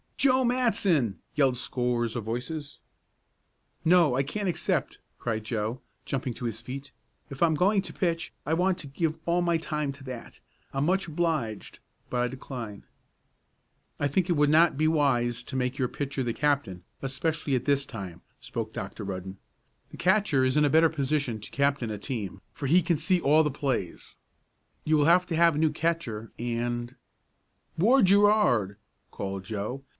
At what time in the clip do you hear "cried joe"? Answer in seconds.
5.17-5.81